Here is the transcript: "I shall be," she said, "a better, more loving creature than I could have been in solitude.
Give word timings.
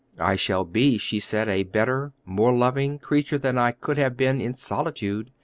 "I 0.17 0.35
shall 0.35 0.63
be," 0.63 0.97
she 0.97 1.19
said, 1.19 1.47
"a 1.47 1.61
better, 1.61 2.11
more 2.25 2.51
loving 2.51 2.97
creature 2.97 3.37
than 3.37 3.59
I 3.59 3.69
could 3.71 3.99
have 3.99 4.17
been 4.17 4.41
in 4.41 4.55
solitude. 4.55 5.29